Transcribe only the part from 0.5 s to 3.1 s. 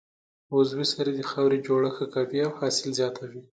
عضوي سرې د خاورې جوړښت ښه کوي او حاصل